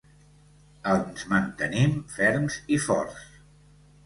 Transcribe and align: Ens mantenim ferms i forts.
Ens 0.93 1.25
mantenim 1.33 1.93
ferms 2.15 2.57
i 2.79 2.81
forts. 2.89 3.31